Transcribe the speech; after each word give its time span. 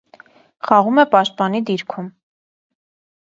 Խաղում 0.69 1.01
է 1.03 1.05
պաշտպանի 1.11 1.61
դիրքում։ 1.69 2.09